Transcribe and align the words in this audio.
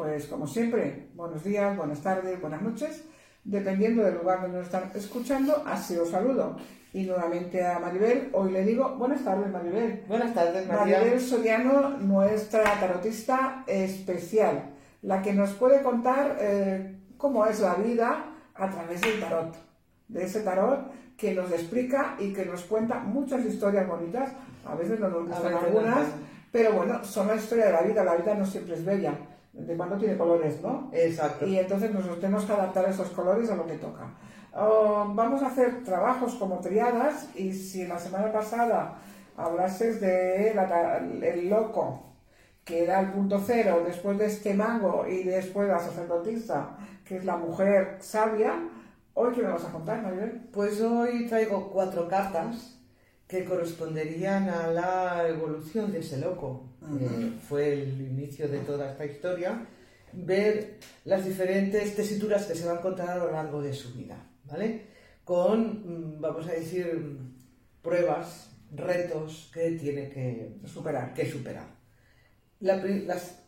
Pues 0.00 0.28
como 0.28 0.46
siempre, 0.46 1.08
buenos 1.14 1.44
días, 1.44 1.76
buenas 1.76 2.00
tardes, 2.00 2.40
buenas 2.40 2.62
noches, 2.62 3.04
dependiendo 3.44 4.02
del 4.02 4.14
lugar 4.14 4.40
donde 4.40 4.56
nos 4.56 4.68
están 4.68 4.90
escuchando, 4.94 5.62
así 5.66 5.94
os 5.98 6.08
saludo. 6.08 6.56
Y 6.94 7.02
nuevamente 7.02 7.62
a 7.66 7.78
Maribel, 7.78 8.30
hoy 8.32 8.50
le 8.50 8.64
digo 8.64 8.96
buenas 8.96 9.22
tardes 9.22 9.52
Maribel. 9.52 10.02
Buenas 10.08 10.32
tardes 10.32 10.66
María. 10.66 11.00
Maribel 11.00 11.20
Soriano, 11.20 11.98
nuestra 11.98 12.80
tarotista 12.80 13.62
especial, 13.66 14.70
la 15.02 15.20
que 15.20 15.34
nos 15.34 15.50
puede 15.50 15.82
contar 15.82 16.38
eh, 16.40 16.96
cómo 17.18 17.44
es 17.44 17.60
la 17.60 17.74
vida 17.74 18.24
a 18.54 18.70
través 18.70 19.02
del 19.02 19.20
tarot, 19.20 19.54
de 20.08 20.24
ese 20.24 20.40
tarot 20.40 20.92
que 21.18 21.34
nos 21.34 21.52
explica 21.52 22.16
y 22.18 22.32
que 22.32 22.46
nos 22.46 22.62
cuenta 22.62 23.00
muchas 23.00 23.44
historias 23.44 23.86
bonitas, 23.86 24.32
a 24.64 24.74
veces 24.76 24.98
no 24.98 25.08
nos 25.08 25.28
gustan 25.28 25.52
algunas, 25.52 26.08
pero 26.50 26.72
bueno, 26.72 27.04
son 27.04 27.26
la 27.28 27.36
historia 27.36 27.66
de 27.66 27.72
la 27.72 27.82
vida, 27.82 28.02
la 28.02 28.16
vida 28.16 28.32
no 28.32 28.46
siempre 28.46 28.76
es 28.76 28.82
bella, 28.82 29.12
de 29.66 29.76
cuando 29.76 29.96
tiene 29.96 30.16
colores, 30.16 30.60
¿no? 30.62 30.90
Exacto. 30.92 31.46
Y 31.46 31.58
entonces 31.58 31.92
nosotros 31.92 32.20
tenemos 32.20 32.44
que 32.44 32.52
adaptar 32.52 32.88
esos 32.88 33.08
colores 33.10 33.50
a 33.50 33.56
lo 33.56 33.66
que 33.66 33.74
toca. 33.74 34.06
Oh, 34.54 35.06
vamos 35.14 35.42
a 35.42 35.46
hacer 35.48 35.84
trabajos 35.84 36.34
como 36.34 36.58
triadas 36.58 37.28
y 37.36 37.52
si 37.52 37.86
la 37.86 37.98
semana 37.98 38.32
pasada 38.32 38.98
hablases 39.36 40.00
de 40.00 40.52
la- 40.54 40.98
el 40.98 41.48
loco, 41.48 42.02
que 42.64 42.84
era 42.84 43.00
el 43.00 43.12
punto 43.12 43.40
cero, 43.44 43.82
después 43.86 44.18
de 44.18 44.26
este 44.26 44.54
mago 44.54 45.06
y 45.06 45.22
después 45.24 45.68
la 45.68 45.78
sacerdotisa, 45.78 46.76
que 47.04 47.16
es 47.16 47.24
la 47.24 47.36
mujer 47.36 47.96
sabia, 48.00 48.54
hoy 49.14 49.32
qué 49.34 49.42
me 49.42 49.52
vas 49.52 49.64
a 49.64 49.72
contar, 49.72 50.02
Maribel? 50.02 50.48
Pues 50.52 50.80
hoy 50.80 51.26
traigo 51.28 51.70
cuatro 51.70 52.08
cartas 52.08 52.79
que 53.30 53.44
corresponderían 53.44 54.48
a 54.48 54.66
la 54.72 55.28
evolución 55.28 55.92
de 55.92 56.00
ese 56.00 56.18
loco. 56.18 56.66
Eh, 57.00 57.38
fue 57.48 57.74
el 57.74 58.00
inicio 58.00 58.48
de 58.48 58.58
toda 58.58 58.90
esta 58.90 59.06
historia. 59.06 59.64
Ver 60.12 60.78
las 61.04 61.24
diferentes 61.24 61.94
tesituras 61.94 62.46
que 62.46 62.56
se 62.56 62.66
va 62.66 62.72
a 62.72 62.78
encontrar 62.78 63.10
a 63.10 63.18
lo 63.18 63.30
largo 63.30 63.62
de 63.62 63.72
su 63.72 63.94
vida, 63.94 64.16
¿vale? 64.46 64.86
Con, 65.24 66.16
mm, 66.16 66.20
vamos 66.20 66.48
a 66.48 66.52
decir, 66.52 67.18
pruebas, 67.80 68.50
retos 68.74 69.50
que 69.54 69.72
tiene 69.72 70.08
que 70.10 70.56
Superar. 70.66 71.14
que 71.14 71.30
superar. 71.30 71.66
La 72.60 72.82
pri- 72.82 73.04
las- 73.06 73.42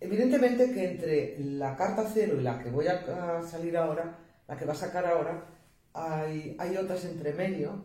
evidentemente 0.00 0.72
que 0.72 0.92
entre 0.92 1.38
la 1.40 1.76
carta 1.76 2.08
cero 2.12 2.36
y 2.40 2.42
la 2.42 2.58
que 2.62 2.70
voy 2.70 2.86
a, 2.86 3.38
a 3.38 3.42
salir 3.42 3.76
ahora, 3.76 4.18
la 4.48 4.56
que 4.56 4.64
va 4.64 4.72
a 4.72 4.76
sacar 4.76 5.04
ahora, 5.04 5.44
hay, 5.92 6.56
hay 6.58 6.76
otras 6.78 7.04
entre 7.04 7.34
medio 7.34 7.84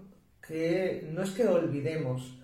que 0.51 1.07
no 1.13 1.23
es 1.23 1.31
que 1.31 1.47
olvidemos, 1.47 2.37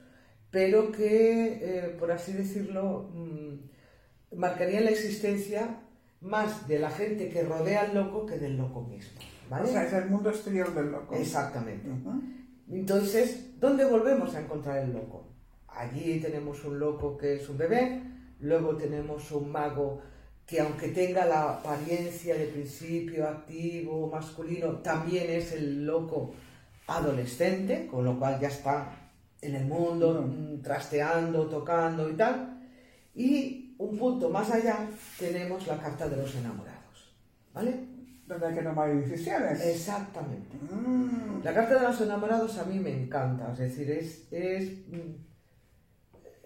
pero 0.50 0.92
que, 0.94 1.60
eh, 1.62 1.96
por 2.00 2.10
así 2.12 2.32
decirlo, 2.32 3.10
mm, 3.14 4.38
marcarían 4.38 4.86
la 4.86 4.92
existencia 4.92 5.82
más 6.22 6.68
de 6.70 6.80
la 6.80 6.90
gente 6.90 7.28
que 7.30 7.44
rodea 7.44 7.82
al 7.82 7.96
loco 7.96 8.26
que 8.26 8.40
del 8.40 8.56
loco 8.56 8.82
mismo. 8.82 9.20
¿vale? 9.50 9.70
O 9.70 9.72
sea, 9.72 9.86
es 9.86 9.94
el 9.94 10.10
mundo 10.10 10.30
exterior 10.30 10.74
del 10.74 10.92
loco. 10.92 11.16
Exactamente. 11.16 11.90
Entonces, 12.72 13.60
¿dónde 13.60 13.84
volvemos 13.84 14.34
a 14.36 14.42
encontrar 14.42 14.78
el 14.80 14.94
loco? 14.94 15.28
Allí 15.68 16.20
tenemos 16.22 16.64
un 16.64 16.80
loco 16.80 17.18
que 17.18 17.36
es 17.36 17.50
un 17.50 17.58
bebé, 17.58 18.02
luego 18.40 18.78
tenemos 18.78 19.32
un 19.32 19.52
mago 19.52 20.02
que 20.46 20.62
aunque 20.62 20.88
tenga 20.88 21.26
la 21.26 21.56
apariencia 21.56 22.36
de 22.36 22.46
principio 22.46 23.28
activo, 23.28 24.10
masculino, 24.10 24.78
también 24.78 25.30
es 25.30 25.52
el 25.52 25.86
loco 25.86 26.34
adolescente, 26.88 27.88
con 27.88 28.06
lo 28.06 28.18
cual 28.18 28.40
ya 28.40 28.48
está 28.48 28.92
en 29.42 29.56
el 29.56 29.66
mundo, 29.66 30.26
mm, 30.28 30.62
trasteando, 30.62 31.48
tocando 31.48 32.10
y 32.10 32.14
tal. 32.14 32.60
Y 33.14 33.76
un 33.78 33.98
punto 33.98 34.30
más 34.30 34.50
allá 34.52 34.88
tenemos 35.20 35.66
la 35.68 35.78
carta 35.78 36.08
de 36.08 36.18
los 36.18 36.34
enamorados. 36.36 36.78
¿Vale? 37.54 37.74
Donde 38.26 38.48
hay 38.48 38.56
que 38.56 38.62
tomar 38.62 38.94
decisiones. 38.94 39.66
Exactamente. 39.66 40.58
Mm. 40.58 41.44
La 41.44 41.54
carta 41.54 41.76
de 41.76 41.82
los 41.82 42.02
enamorados 42.02 42.58
a 42.58 42.66
mí 42.66 42.80
me 42.80 43.04
encanta, 43.04 43.52
es 43.52 43.60
decir, 43.60 43.90
es, 43.92 44.28
es, 44.32 44.88
mm, 44.90 45.28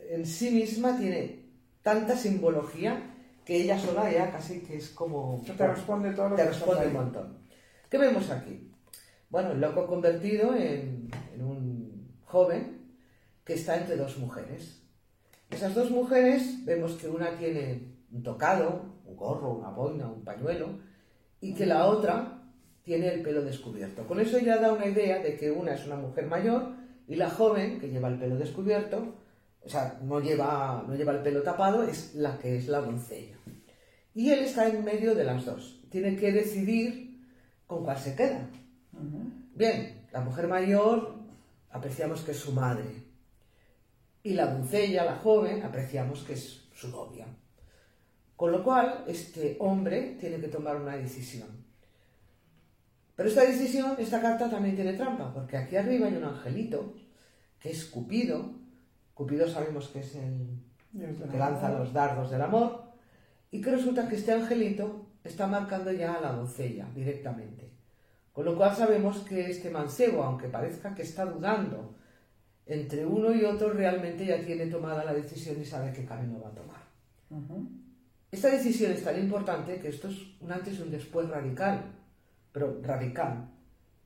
en 0.10 0.26
sí 0.26 0.52
misma 0.52 0.98
tiene 0.98 1.50
tanta 1.82 2.16
simbología 2.16 3.16
que 3.46 3.58
ella 3.58 3.80
sola 3.80 4.12
ya 4.12 4.32
casi 4.32 4.60
que 4.60 4.78
es 4.78 4.90
como... 4.90 5.42
Te 5.46 5.68
responde 5.68 6.12
todo 6.14 6.30
lo 6.30 6.36
te 6.36 6.44
que 6.44 6.50
responde 6.50 6.88
un 6.88 6.94
montón. 6.94 7.38
¿Qué 7.90 7.98
vemos 7.98 8.30
aquí? 8.30 8.71
Bueno, 9.32 9.54
el 9.54 9.62
loco 9.62 9.88
convertido 9.88 10.54
en, 10.54 11.10
un 11.40 12.20
joven 12.26 12.82
que 13.46 13.54
está 13.54 13.78
entre 13.78 13.96
dos 13.96 14.18
mujeres. 14.18 14.84
Esas 15.50 15.74
dos 15.74 15.90
mujeres 15.90 16.66
vemos 16.66 16.96
que 16.96 17.08
una 17.08 17.38
tiene 17.38 17.94
un 18.12 18.24
tocado, 18.24 18.82
un 19.06 19.16
gorro, 19.16 19.54
una 19.54 19.70
boina, 19.70 20.08
un 20.08 20.26
pañuelo, 20.26 20.80
y 21.40 21.54
que 21.54 21.66
la 21.66 21.86
otra 21.86 22.44
tiene 22.84 23.08
el 23.08 23.22
pelo 23.22 23.42
descubierto. 23.42 24.06
Con 24.06 24.20
eso 24.20 24.38
ya 24.38 24.58
da 24.58 24.74
una 24.74 24.86
idea 24.86 25.20
de 25.20 25.38
que 25.38 25.50
una 25.50 25.76
es 25.76 25.86
una 25.86 25.96
mujer 25.96 26.26
mayor 26.26 26.74
y 27.08 27.16
la 27.16 27.30
joven, 27.30 27.80
que 27.80 27.88
lleva 27.88 28.10
el 28.10 28.20
pelo 28.20 28.36
descubierto, 28.36 29.16
o 29.64 29.70
sea, 29.70 29.98
no 30.04 30.20
lleva, 30.20 30.84
no 30.86 30.94
lleva 30.94 31.14
el 31.14 31.22
pelo 31.22 31.42
tapado, 31.42 31.84
es 31.84 32.16
la 32.16 32.38
que 32.38 32.58
es 32.58 32.68
la 32.68 32.82
doncella. 32.82 33.38
Y 34.14 34.30
él 34.30 34.40
está 34.40 34.68
en 34.68 34.84
medio 34.84 35.16
de 35.16 35.24
las 35.24 35.46
dos. 35.46 35.82
Tiene 35.90 36.18
que 36.18 36.34
decidir 36.34 37.26
con 37.66 37.86
cuál 37.86 37.98
se 37.98 38.14
queda. 38.14 38.50
Bien, 39.56 40.08
la 40.12 40.22
mujer 40.22 40.48
mayor 40.48 41.16
apreciamos 41.72 42.22
que 42.22 42.32
es 42.32 42.38
su 42.38 42.52
madre. 42.52 43.04
Y 44.24 44.34
la 44.34 44.48
doncella, 44.48 45.06
la 45.06 45.16
joven, 45.16 45.64
apreciamos 45.64 46.24
que 46.24 46.34
es 46.34 46.68
su 46.74 46.90
novia. 46.90 47.26
Con 48.36 48.52
lo 48.52 48.64
cual, 48.64 49.04
este 49.08 49.58
hombre 49.60 50.18
tiene 50.20 50.40
que 50.40 50.48
tomar 50.48 50.76
una 50.76 50.96
decisión. 50.96 51.48
Pero 53.16 53.30
esta 53.30 53.44
decisión, 53.44 53.96
esta 54.00 54.22
carta 54.22 54.50
también 54.50 54.76
tiene 54.76 54.94
trampa, 54.94 55.32
porque 55.34 55.58
aquí 55.58 55.76
arriba 55.76 56.08
hay 56.08 56.16
un 56.16 56.24
angelito, 56.24 56.96
que 57.60 57.70
es 57.70 57.86
Cupido. 57.86 58.54
Cupido 59.14 59.48
sabemos 59.48 59.90
que 59.90 60.00
es 60.00 60.16
el 60.16 60.60
que 61.32 61.38
lanza 61.38 61.70
los 61.70 61.94
dardos 61.94 62.32
del 62.32 62.42
amor. 62.42 62.84
Y 63.52 63.62
que 63.62 63.72
resulta 63.72 64.08
que 64.08 64.16
este 64.16 64.32
angelito 64.32 65.08
está 65.24 65.46
marcando 65.46 65.92
ya 65.92 66.16
a 66.16 66.22
la 66.22 66.32
doncella 66.32 66.88
directamente. 66.96 67.71
Con 68.42 68.54
lo 68.54 68.58
cual 68.58 68.76
sabemos 68.76 69.20
que 69.20 69.52
este 69.52 69.70
mancebo, 69.70 70.24
aunque 70.24 70.48
parezca 70.48 70.96
que 70.96 71.04
está 71.04 71.26
dudando 71.26 71.94
entre 72.66 73.06
uno 73.06 73.32
y 73.36 73.46
otro, 73.46 73.70
realmente 73.72 74.26
ya 74.26 74.44
tiene 74.44 74.66
tomada 74.66 75.06
la 75.06 75.14
decisión 75.14 75.62
y 75.62 75.64
sabe 75.64 75.94
qué 75.94 76.06
camino 76.06 76.42
va 76.42 76.50
a 76.50 76.56
tomar. 76.56 76.82
Esta 78.32 78.50
decisión 78.50 78.94
es 78.94 79.04
tan 79.04 79.20
importante 79.20 79.80
que 79.80 79.90
esto 79.90 80.08
es 80.08 80.18
un 80.40 80.52
antes 80.52 80.80
y 80.80 80.82
un 80.82 80.90
después 80.90 81.30
radical, 81.30 81.84
pero 82.52 82.82
radical. 82.82 83.48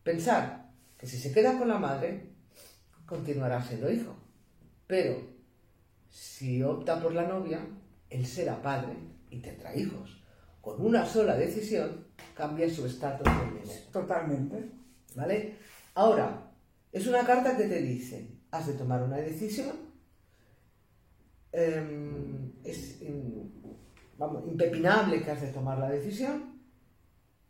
Pensar 0.03 0.69
que 0.97 1.07
si 1.07 1.17
se 1.17 1.31
queda 1.31 1.57
con 1.57 1.69
la 1.69 1.79
madre, 1.79 2.31
continuará 3.05 3.63
siendo 3.63 3.89
hijo. 3.89 4.17
Pero 4.85 5.15
si 6.09 6.61
opta 6.61 7.01
por 7.01 7.13
la 7.13 7.25
novia, 7.25 7.65
él 8.09 8.25
será 8.25 8.61
padre 8.61 8.97
y 9.29 9.39
tendrá 9.39 9.73
hijos. 9.73 10.24
Con 10.65 10.83
una 10.83 11.05
sola 11.05 11.35
decisión 11.35 12.07
cambia 12.33 12.67
su 12.67 12.87
estatus 12.87 13.23
de. 13.63 13.77
Totalmente. 13.93 14.71
¿Vale? 15.15 15.57
Ahora, 15.93 16.51
es 16.91 17.05
una 17.05 17.23
carta 17.23 17.55
que 17.55 17.65
te 17.65 17.83
dice, 17.83 18.31
has 18.49 18.65
de 18.65 18.73
tomar 18.73 19.03
una 19.03 19.17
decisión, 19.17 19.75
em, 21.51 22.51
es 22.63 22.99
in- 23.03 23.51
vamos, 24.17 24.43
impepinable 24.47 25.21
que 25.23 25.29
has 25.31 25.41
de 25.41 25.49
tomar 25.53 25.77
la 25.77 25.89
decisión, 25.89 26.59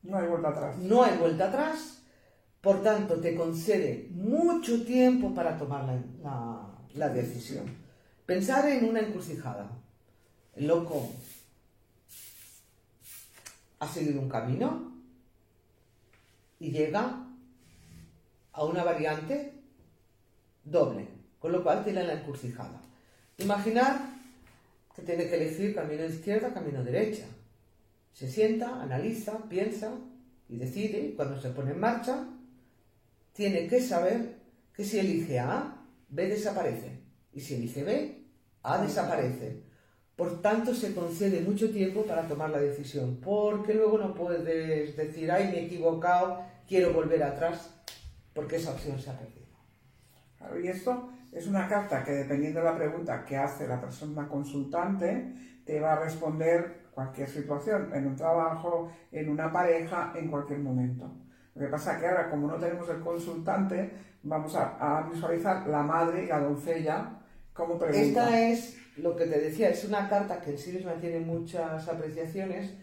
No 0.03 0.17
hay 0.17 0.27
vuelta 0.27 0.49
atrás. 0.49 0.77
no 0.77 1.01
hay 1.03 1.17
vuelta 1.17 1.47
atrás, 1.47 2.03
por 2.59 2.83
tanto 2.83 3.15
te 3.21 3.33
concede 3.33 4.09
mucho 4.11 4.83
tiempo 4.85 5.33
para 5.33 5.57
tomar 5.57 5.85
la, 5.85 6.03
la- 6.21 6.77
la 6.95 7.09
decisión. 7.09 7.65
Pensar 8.25 8.67
en 8.69 8.89
una 8.89 8.99
encrucijada. 8.99 9.71
El 10.53 10.67
loco 10.67 11.09
ha 13.79 13.87
seguido 13.87 14.21
un 14.21 14.29
camino 14.29 14.93
y 16.59 16.71
llega 16.71 17.27
a 18.51 18.63
una 18.63 18.83
variante 18.83 19.53
doble, 20.63 21.07
con 21.39 21.51
lo 21.51 21.63
cual 21.63 21.83
tiene 21.83 22.03
la 22.03 22.13
encrucijada. 22.13 22.81
Imaginar 23.37 23.99
que 24.95 25.01
tiene 25.01 25.27
que 25.27 25.35
elegir 25.35 25.75
camino 25.75 26.05
izquierda, 26.05 26.53
camino 26.53 26.83
derecha. 26.83 27.25
Se 28.13 28.29
sienta, 28.29 28.81
analiza, 28.81 29.37
piensa 29.49 29.91
y 30.47 30.57
decide, 30.57 31.13
cuando 31.15 31.39
se 31.39 31.49
pone 31.49 31.71
en 31.71 31.79
marcha, 31.79 32.27
tiene 33.33 33.67
que 33.67 33.81
saber 33.81 34.37
que 34.73 34.85
si 34.85 34.99
elige 34.99 35.39
A, 35.39 35.81
B 36.07 36.27
desaparece, 36.27 36.99
y 37.33 37.41
si 37.41 37.55
elige 37.55 37.83
B, 37.83 38.23
A 38.63 38.81
desaparece. 38.81 39.63
Por 40.15 40.41
tanto, 40.41 40.73
se 40.73 40.95
concede 40.95 41.41
mucho 41.41 41.69
tiempo 41.71 42.03
para 42.03 42.25
tomar 42.27 42.49
la 42.49 42.59
decisión, 42.59 43.19
porque 43.21 43.73
luego 43.73 43.97
no 43.97 44.13
puedes 44.13 44.45
decir, 44.95 45.29
ay, 45.29 45.49
me 45.49 45.59
he 45.59 45.65
equivocado, 45.65 46.41
quiero 46.67 46.93
volver 46.93 47.21
atrás, 47.21 47.83
porque 48.33 48.55
esa 48.55 48.71
opción 48.71 48.97
se 48.97 49.09
ha 49.09 49.19
perdido. 49.19 49.45
Claro, 50.37 50.59
y 50.59 50.67
esto 50.69 51.09
es 51.33 51.47
una 51.47 51.67
carta 51.67 52.03
que 52.03 52.11
dependiendo 52.11 52.59
de 52.59 52.65
la 52.65 52.77
pregunta 52.77 53.25
que 53.25 53.35
hace 53.35 53.67
la 53.67 53.81
persona 53.81 54.27
consultante, 54.27 55.33
te 55.65 55.81
va 55.81 55.93
a 55.93 55.99
responder 55.99 56.85
cualquier 56.91 57.27
situación, 57.27 57.91
en 57.93 58.07
un 58.07 58.15
trabajo, 58.15 58.89
en 59.11 59.29
una 59.29 59.51
pareja, 59.51 60.13
en 60.15 60.29
cualquier 60.29 60.59
momento. 60.59 61.11
Lo 61.55 61.65
que 61.65 61.71
pasa 61.71 61.93
es 61.93 61.99
que 61.99 62.07
ahora, 62.07 62.29
como 62.29 62.47
no 62.47 62.55
tenemos 62.55 62.87
el 62.89 63.01
consultante, 63.01 63.91
vamos 64.23 64.55
a, 64.55 64.77
a 64.79 65.09
visualizar 65.09 65.67
la 65.67 65.83
madre 65.83 66.23
y 66.23 66.27
la 66.27 66.39
doncella 66.39 67.19
como 67.53 67.77
pregunta. 67.77 68.01
Esta 68.01 68.39
es 68.49 68.84
lo 68.97 69.15
que 69.15 69.25
te 69.25 69.39
decía, 69.39 69.69
es 69.69 69.83
una 69.85 70.07
carta 70.07 70.39
que 70.41 70.51
en 70.51 70.57
sí 70.57 70.71
misma 70.71 70.93
tiene 70.93 71.19
muchas 71.19 71.87
apreciaciones, 71.87 72.73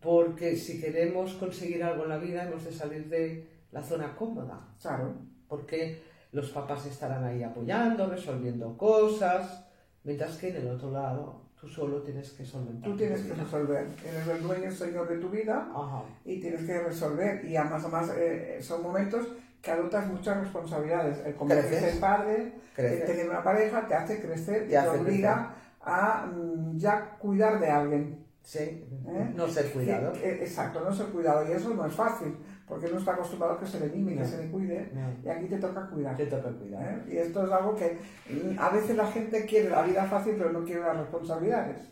porque 0.00 0.56
si 0.56 0.80
queremos 0.80 1.34
conseguir 1.34 1.82
algo 1.82 2.04
en 2.04 2.10
la 2.10 2.18
vida 2.18 2.44
hemos 2.44 2.64
de 2.64 2.72
salir 2.72 3.08
de 3.08 3.46
la 3.72 3.82
zona 3.82 4.14
cómoda. 4.16 4.60
Claro. 4.80 5.14
Porque 5.48 6.02
los 6.32 6.50
papás 6.50 6.86
estarán 6.86 7.24
ahí 7.24 7.42
apoyando, 7.42 8.06
resolviendo 8.06 8.76
cosas, 8.76 9.64
mientras 10.04 10.36
que 10.36 10.48
en 10.48 10.56
el 10.56 10.68
otro 10.68 10.90
lado 10.90 11.42
tú 11.60 11.68
solo 11.68 12.02
tienes 12.02 12.30
que 12.32 12.44
solventar. 12.44 12.90
Tú 12.90 12.96
tienes 12.96 13.22
que 13.22 13.34
resolver. 13.34 13.88
Eres 14.06 14.28
el 14.28 14.42
dueño, 14.42 14.70
señor 14.70 15.08
de 15.08 15.18
tu 15.18 15.28
vida 15.28 15.68
Ajá. 15.74 16.02
y 16.24 16.40
tienes 16.40 16.64
que 16.64 16.80
resolver. 16.80 17.44
Y 17.44 17.56
además, 17.56 17.82
además 17.82 18.12
eh, 18.16 18.58
son 18.62 18.82
momentos 18.82 19.26
que 19.60 19.70
adoptas 19.72 20.06
muchas 20.06 20.38
responsabilidades. 20.38 21.18
El 21.26 21.34
convertirte 21.34 21.90
en 21.90 22.00
padre, 22.00 22.52
el 22.76 23.04
tener 23.04 23.28
una 23.28 23.42
pareja, 23.42 23.86
te 23.86 23.94
hace 23.94 24.20
crecer 24.20 24.66
y 24.66 24.70
Te 24.70 24.80
te, 24.80 24.88
obliga 24.88 25.54
a 25.88 26.26
mm, 26.26 26.76
ya 26.76 27.16
cuidar 27.18 27.58
de 27.60 27.68
alguien. 27.70 28.24
Sí, 28.42 28.60
¿eh? 28.60 29.32
no 29.34 29.46
ser 29.46 29.70
cuidado. 29.72 30.12
Que- 30.12 30.20
que- 30.20 30.42
exacto, 30.44 30.80
no 30.82 30.90
ser 30.94 31.06
cuidado. 31.06 31.46
Y 31.46 31.52
eso 31.52 31.68
no 31.74 31.84
es 31.84 31.92
fácil, 31.92 32.34
porque 32.66 32.86
uno 32.86 32.98
está 32.98 33.12
acostumbrado 33.12 33.54
a 33.54 33.60
que 33.60 33.66
se 33.66 33.78
le 33.80 33.88
mime, 33.94 34.14
que 34.14 34.20
No. 34.20 34.26
se 34.26 34.42
le 34.44 34.50
cuide, 34.50 34.90
No. 34.94 35.06
y 35.22 35.28
aquí 35.28 35.46
te 35.46 35.58
toca 35.58 35.86
cuidar. 35.90 36.16
Te 36.16 36.26
toca 36.26 36.50
cuidar. 36.52 36.82
¿eh? 36.82 37.12
Y 37.12 37.16
esto 37.18 37.44
es 37.44 37.52
algo 37.52 37.74
que 37.76 37.98
mm, 38.30 38.58
a 38.58 38.70
veces 38.70 38.96
la 38.96 39.06
gente 39.06 39.44
quiere 39.44 39.68
la 39.68 39.82
vida 39.82 40.04
fácil, 40.04 40.34
pero 40.38 40.50
no 40.52 40.64
quiere 40.64 40.80
las 40.80 40.96
responsabilidades. 40.96 41.90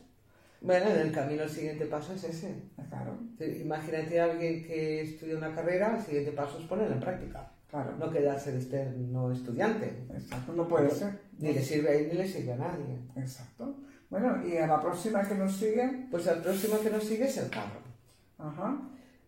Bueno, 0.61 0.87
en 0.91 0.99
el 1.01 1.13
camino 1.13 1.43
el 1.43 1.51
siguiente 1.51 1.87
paso 1.87 2.13
es 2.15 2.25
ese. 2.25 2.55
Claro, 2.89 3.19
Imagínate 3.39 4.21
a 4.21 4.25
alguien 4.25 4.65
que 4.65 5.03
estudia 5.03 5.37
una 5.37 5.55
carrera, 5.55 5.97
el 5.99 6.03
siguiente 6.05 6.33
paso 6.33 6.59
es 6.59 6.65
ponerla 6.67 6.95
en 6.97 7.01
práctica. 7.01 7.51
claro. 7.71 7.93
No 7.99 8.11
quedarse 8.11 8.53
de 8.53 8.59
este 8.59 8.91
no 8.97 9.31
estudiante. 9.31 10.07
Exacto, 10.11 10.53
no 10.55 10.67
puede 10.67 10.91
ser. 10.91 11.19
Ni 11.39 11.53
le 11.53 11.63
sirve 11.63 11.91
a 11.91 11.93
él 11.95 12.09
ni 12.11 12.15
le 12.19 12.27
sirve 12.27 12.53
a 12.55 12.57
nadie. 12.57 12.99
Exacto. 13.17 13.77
Bueno, 14.09 14.47
y 14.47 14.57
a 14.57 14.67
la 14.67 14.81
próxima 14.81 15.23
que 15.23 15.35
nos 15.35 15.53
sigue, 15.57 16.07
Pues 16.11 16.27
el 16.29 16.39
próximo 16.41 16.79
que 16.81 16.91
nos 16.91 17.05
sigue 17.05 17.25
es 17.27 17.37
el 17.39 17.51
carro. 17.51 17.81
ajá, 18.39 18.81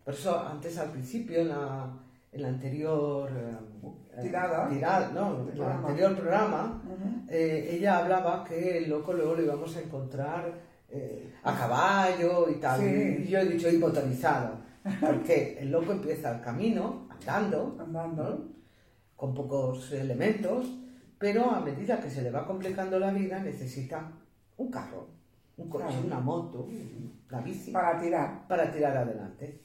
Por 0.03 0.13
eso 0.13 0.39
antes 0.39 0.77
al 0.77 0.89
principio, 0.91 1.41
en 1.41 1.49
la, 1.49 1.93
en 2.31 2.41
la 2.41 2.47
anterior 2.47 3.29
eh, 3.31 4.21
Tirada. 4.21 4.67
tirada, 4.67 5.11
no, 5.13 5.47
en 5.49 5.55
el 5.55 5.61
anterior 5.63 6.15
programa, 6.15 6.81
eh, 7.29 7.69
ella 7.71 7.99
hablaba 7.99 8.43
que 8.43 8.79
el 8.79 8.89
loco 8.89 9.13
luego 9.13 9.35
lo 9.35 9.43
íbamos 9.43 9.75
a 9.77 9.81
encontrar 9.81 10.68
eh, 10.91 11.35
a 11.43 11.55
caballo 11.57 12.49
y 12.49 12.55
tal. 12.55 12.79
Sí. 12.81 13.23
Y 13.25 13.27
yo 13.27 13.39
he 13.39 13.45
dicho 13.45 13.69
y. 13.69 13.79
Porque 15.01 15.57
el 15.59 15.71
loco 15.71 15.91
empieza 15.91 16.35
el 16.35 16.41
camino 16.41 17.07
andando, 17.09 17.77
andando. 17.79 18.23
¿no? 18.23 18.59
con 19.19 19.33
pocos 19.33 19.91
elementos, 19.91 20.65
pero 21.17 21.51
a 21.51 21.59
medida 21.59 21.99
que 21.99 22.09
se 22.09 22.21
le 22.21 22.31
va 22.31 22.47
complicando 22.47 22.97
la 22.99 23.11
vida 23.11 23.37
necesita 23.39 24.13
un 24.55 24.71
carro, 24.71 25.09
un 25.57 25.69
coche, 25.69 25.87
Claro. 25.87 26.05
una 26.07 26.19
moto, 26.21 26.69
una 27.29 27.41
bici 27.41 27.71
Para 27.71 27.99
tirar. 27.99 28.47
para 28.47 28.71
tirar 28.71 28.95
adelante. 28.95 29.61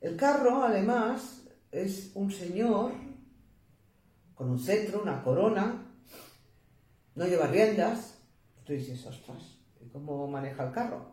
El 0.00 0.16
carro, 0.16 0.62
además, 0.62 1.42
es 1.72 2.12
un 2.14 2.30
señor 2.30 2.92
con 4.36 4.48
un 4.48 4.60
cetro, 4.60 5.02
una 5.02 5.24
corona, 5.24 5.88
no 7.16 7.26
lleva 7.26 7.48
riendas. 7.48 8.22
Tú 8.62 8.74
dices, 8.74 9.04
ostras, 9.04 9.58
¿y 9.58 9.59
cómo 9.92 10.26
maneja 10.28 10.66
el 10.66 10.72
carro? 10.72 11.12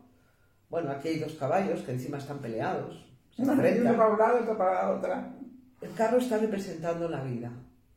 Bueno, 0.70 0.90
aquí 0.90 1.08
hay 1.08 1.18
dos 1.18 1.32
caballos 1.34 1.80
que 1.82 1.92
encima 1.92 2.18
están 2.18 2.38
peleados, 2.38 3.04
se 3.34 3.42
Uno 3.42 3.96
para 3.96 4.12
un 4.12 4.18
lado, 4.18 4.40
otro 4.40 4.58
para 4.58 4.82
la 4.82 4.90
otra. 4.90 5.34
El 5.80 5.92
carro 5.94 6.18
está 6.18 6.38
representando 6.38 7.08
la 7.08 7.22
vida, 7.22 7.50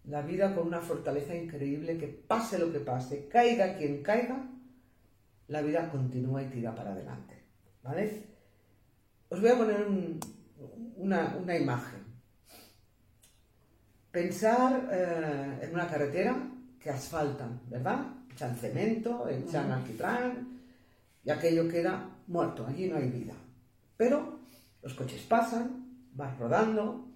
la 0.06 0.22
vida 0.22 0.54
con 0.56 0.68
una 0.68 0.80
fortaleza 0.80 1.36
increíble 1.36 1.98
que 1.98 2.08
pase 2.08 2.60
lo 2.60 2.72
que 2.72 2.80
pase, 2.80 3.28
caiga 3.28 3.76
quien 3.78 4.02
caiga, 4.04 4.48
la 5.48 5.62
vida 5.62 5.90
continúa 5.90 6.44
y 6.44 6.48
tira 6.48 6.74
para 6.76 6.92
adelante. 6.92 7.44
¿Vale? 7.84 8.24
Os 9.30 9.42
voy 9.42 9.50
a 9.50 9.58
poner 9.58 9.82
un- 9.88 10.20
una, 10.98 11.36
una 11.42 11.58
imagen. 11.58 12.02
Pensar 14.12 14.90
eh, 14.92 15.60
en 15.64 15.74
una 15.74 15.88
carretera 15.88 16.36
que 16.80 16.90
asfaltan, 16.90 17.62
¿verdad? 17.70 18.06
Echan 18.32 18.56
cemento, 18.56 19.28
echan 19.30 19.72
alquitrán 19.72 20.61
y 21.24 21.30
aquello 21.30 21.68
queda 21.68 22.10
muerto, 22.28 22.66
allí 22.68 22.88
no 22.88 22.98
hay 22.98 23.10
vida. 23.10 23.34
Pero 23.98 24.40
los 24.82 24.94
coches 24.94 25.22
pasan, 25.24 25.86
van 26.14 26.38
rodando 26.40 27.08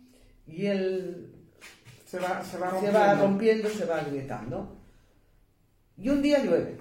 y 0.48 0.66
el 0.68 1.34
Se 2.06 2.20
va, 2.20 2.44
se 2.44 2.58
va 2.58 2.68
se 2.70 2.92
rompiendo. 2.92 3.00
va 3.00 3.14
rompiendo, 3.16 3.70
se 3.70 3.86
va 3.86 4.00
agrietando. 4.02 4.78
Y 5.98 6.10
un 6.10 6.22
día 6.22 6.44
llueve 6.44 6.78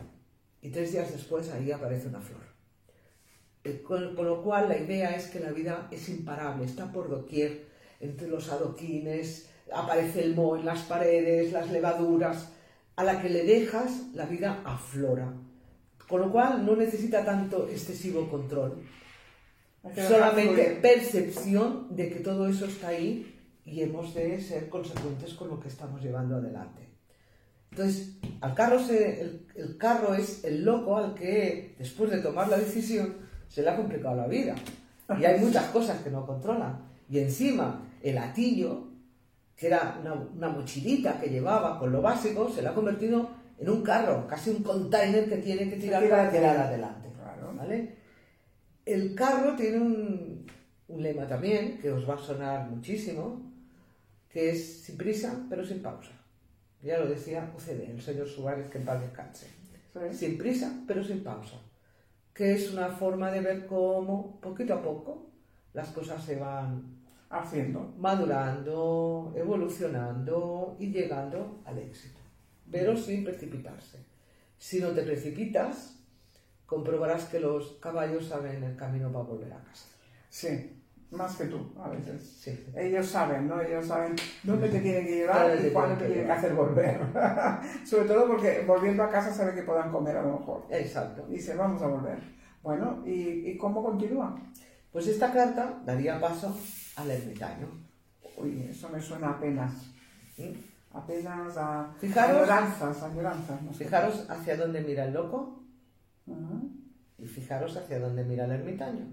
y 0.61 0.71
tres 0.71 0.93
días 0.93 1.13
después 1.13 1.51
ahí 1.51 1.71
aparece 1.73 2.09
una 2.09 2.21
flor. 2.21 2.43
Eh, 3.65 3.83
Con, 3.83 4.15
con 4.15 4.27
lo 4.27 4.43
cual 4.43 4.69
la 4.69 4.77
idea 4.77 5.17
es 5.17 5.29
que 5.29 5.41
la 5.41 5.51
vida 5.53 5.89
es 5.91 6.09
imparable, 6.09 6.65
está 6.65 6.93
por 6.93 7.09
doquier, 7.09 7.67
entre 8.01 8.29
los 8.29 8.51
adoquines, 8.51 9.49
aparece 9.73 10.23
el 10.25 10.35
moho 10.35 10.57
en 10.57 10.67
las 10.67 10.81
paredes, 10.83 11.53
las 11.53 11.71
levaduras, 11.71 12.51
a 12.97 13.05
la 13.05 13.23
que 13.23 13.31
le 13.31 13.45
dejas 13.45 14.09
la 14.13 14.27
vida 14.27 14.61
aflora. 14.65 15.33
Con 16.15 16.21
lo 16.21 16.31
cual 16.31 16.65
no 16.65 16.77
necesita 16.77 17.25
tanto 17.25 17.69
excesivo 17.69 18.29
control, 18.31 18.85
solamente 20.09 20.63
percepción 20.81 21.89
de 21.91 22.09
que 22.09 22.21
todo 22.21 22.47
eso 22.49 22.67
está 22.67 22.87
ahí 22.89 23.35
y 23.65 23.81
hemos 23.83 24.15
de 24.15 24.41
ser 24.41 24.69
consecuentes 24.69 25.35
con 25.35 25.49
lo 25.49 25.59
que 25.59 25.67
estamos 25.67 26.01
llevando 26.01 26.37
adelante. 26.37 26.89
Entonces, 27.73 28.13
al 28.41 28.55
carro 28.55 28.79
se- 28.79 29.23
el, 29.23 29.47
el 29.57 29.77
carro 29.77 30.15
es 30.15 30.45
el 30.45 30.65
loco 30.65 30.97
al 30.97 31.15
que, 31.17 31.75
después 31.81 32.13
de 32.13 32.19
tomar 32.19 32.47
la 32.49 32.59
decisión, 32.59 33.17
se 33.49 33.63
le 33.63 33.71
ha 33.71 33.77
complicado 33.77 34.15
la 34.15 34.29
vida. 34.29 34.55
Y 35.21 35.25
hay 35.25 35.41
muchas 35.41 35.65
cosas 35.71 36.01
que 36.03 36.11
no 36.11 36.25
controlan. 36.25 36.79
Y 37.11 37.19
encima, 37.19 37.83
el 38.05 38.19
atillo, 38.19 38.85
que 39.57 39.67
era 39.67 39.99
una, 40.01 40.13
una 40.15 40.49
mochilita 40.49 41.21
que 41.21 41.29
llevaba 41.29 41.77
con 41.81 41.91
lo 41.91 42.01
básico, 42.03 42.49
se 42.55 42.63
le 42.63 42.69
ha 42.69 42.75
convertido 42.75 43.34
en 43.59 43.69
un 43.71 43.83
carro, 43.83 44.27
casi 44.27 44.51
un 44.51 44.63
container 44.63 45.29
que 45.29 45.37
tiene 45.39 45.69
que 45.71 45.77
tirar 45.77 46.03
tira 46.03 46.17
para 46.17 46.31
tirar 46.31 46.57
adelante. 46.57 47.09
adelante. 47.09 47.09
Claro. 47.17 47.55
¿vale? 47.57 47.95
El 48.85 49.15
carro 49.15 49.55
tiene 49.57 49.79
un, 49.79 50.47
un 50.89 51.03
lema 51.03 51.27
también 51.27 51.79
que 51.79 51.91
os 51.91 52.09
va 52.09 52.15
a 52.15 52.19
sonar 52.19 52.69
muchísimo, 52.69 53.41
que 54.29 54.51
es 54.51 54.83
sin 54.83 54.97
prisa 54.97 55.47
pero 55.49 55.65
sin 55.65 55.81
pausa. 55.83 56.11
Ya 56.83 56.99
lo 56.99 57.07
decía 57.07 57.51
UCD, 57.57 57.91
el 57.91 58.03
señor 58.03 58.29
Suárez, 58.29 58.69
que 58.69 58.79
en 58.79 58.85
paz 58.85 59.01
descanse. 59.01 59.47
Sí. 59.93 60.13
Sin 60.13 60.37
prisa 60.37 60.71
pero 60.87 61.03
sin 61.03 61.23
pausa. 61.23 61.57
Que 62.35 62.53
es 62.53 62.73
una 62.73 62.89
forma 62.89 63.31
de 63.31 63.41
ver 63.41 63.67
cómo, 63.67 64.39
poquito 64.41 64.75
a 64.75 64.83
poco, 64.83 65.31
las 65.73 65.89
cosas 65.89 66.23
se 66.23 66.37
van 66.37 66.95
Haciendo. 67.31 67.95
madurando, 67.99 69.33
evolucionando 69.35 70.77
y 70.79 70.91
llegando 70.91 71.63
al 71.65 71.79
éxito, 71.79 72.21
pero 72.75 72.97
sin 72.97 73.23
precipitarse. 73.23 74.05
Si 74.59 74.81
no 74.81 74.89
te 74.89 75.03
precipitas, 75.03 75.97
comprobarás 76.67 77.27
que 77.27 77.39
los 77.39 77.75
caballos 77.81 78.27
saben 78.27 78.65
el 78.65 78.75
camino 78.75 79.13
para 79.13 79.27
volver 79.27 79.53
a 79.53 79.63
casa. 79.63 79.87
Sí, 80.29 80.83
más 81.13 81.37
que 81.37 81.45
tú, 81.45 81.73
a 81.81 81.89
veces. 81.91 82.21
Sí. 82.29 82.67
Ellos 82.77 83.07
saben, 83.07 83.47
¿no? 83.47 83.61
Ellos 83.61 83.87
saben 83.87 84.17
dónde 84.43 84.69
te 84.71 84.81
tienen 84.81 85.07
que 85.07 85.15
llevar 85.19 85.57
y 85.65 85.71
cuándo 85.71 85.97
te 85.97 86.07
tienen 86.07 86.27
que 86.27 86.33
hacer 86.33 86.53
volver. 86.53 86.99
Sobre 87.87 88.09
todo 88.09 88.27
porque 88.27 88.65
volviendo 88.67 89.05
a 89.05 89.09
casa 89.09 89.33
saben 89.33 89.55
que 89.55 89.63
puedan 89.63 89.93
comer 89.93 90.17
a 90.17 90.23
lo 90.23 90.41
mejor. 90.41 90.67
Exacto. 90.69 91.29
Dice, 91.29 91.55
vamos 91.55 91.81
a 91.81 91.87
volver. 91.87 92.19
Bueno, 92.61 93.05
¿y, 93.07 93.51
y 93.51 93.57
cómo 93.57 93.85
continúa? 93.85 94.37
Pues 94.91 95.07
esta 95.07 95.33
carta 95.33 95.81
daría 95.87 96.21
paso 96.21 96.59
al 96.97 97.09
ermitaño. 97.09 97.69
Uy, 98.37 98.67
eso 98.69 98.89
me 98.89 99.01
suena 99.01 99.31
apenas. 99.31 99.73
¿sí? 100.35 100.74
Apenas 100.95 101.57
a 101.57 101.93
Fijaros- 102.01 102.37
añoranzas, 102.49 103.03
añoranzas. 103.03 103.61
No 103.63 103.73
sé. 103.73 103.85
Fijaros 103.85 104.31
hacia 104.31 104.57
dónde 104.57 104.81
mira 104.81 105.05
el 105.05 105.13
loco 105.15 105.65
y 107.19 107.27
fijaros 107.27 107.77
hacia 107.77 107.99
dónde 108.01 108.25
mira 108.25 108.45
el 108.45 108.53
ermitaño. 108.53 109.07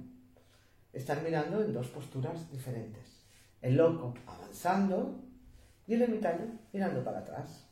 Están 0.93 1.23
mirando 1.23 1.63
en 1.63 1.73
dos 1.73 1.88
posturas 1.88 2.51
diferentes. 2.51 3.25
El 3.61 3.75
loco 3.77 4.13
avanzando 4.27 5.23
y 5.88 5.93
el 5.95 6.03
ermitaño 6.03 6.59
mirando 6.71 7.03
para 7.03 7.19
atrás. 7.19 7.67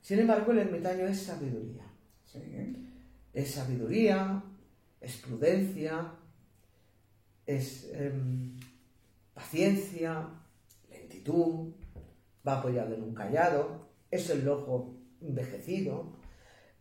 Sin 0.00 0.20
embargo, 0.20 0.52
el 0.52 0.58
ermitaño 0.58 1.06
es 1.06 1.22
sabiduría. 1.22 1.84
Sí. 2.24 2.84
Es 3.32 3.52
sabiduría, 3.52 4.42
es 5.00 5.16
prudencia, 5.18 6.12
es 7.46 7.88
em, 7.92 8.58
paciencia, 9.34 10.28
lentitud, 10.90 11.72
va 12.48 12.58
apoyado 12.58 12.94
en 12.94 13.02
un 13.02 13.14
callado, 13.14 13.88
es 14.10 14.30
el 14.30 14.48
ojo 14.48 14.94
envejecido, 15.20 16.16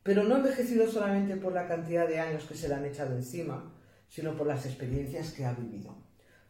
pero 0.03 0.23
no 0.23 0.37
envejecido 0.37 0.89
solamente 0.89 1.35
por 1.35 1.51
la 1.51 1.67
cantidad 1.67 2.07
de 2.07 2.19
años 2.19 2.45
que 2.45 2.55
se 2.55 2.69
le 2.69 2.75
han 2.75 2.85
echado 2.85 3.15
encima, 3.15 3.73
sino 4.07 4.35
por 4.37 4.47
las 4.47 4.65
experiencias 4.65 5.33
que 5.33 5.45
ha 5.45 5.53
vivido. 5.53 5.93